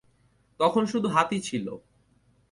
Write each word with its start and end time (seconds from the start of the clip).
তখন 0.59 0.83
শুধু 0.85 1.07
হাতি 1.07 1.37
ছিল। 1.41 1.67